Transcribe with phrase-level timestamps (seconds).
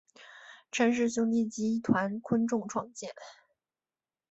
[0.71, 3.13] 陈氏兄弟集团昆仲创建。